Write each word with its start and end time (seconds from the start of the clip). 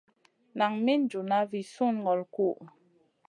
Nan 0.57 0.73
min 0.85 1.01
junʼna 1.11 1.37
vi 1.49 1.59
sùnŋolo 1.73 2.23
kuhʼu. 2.35 2.63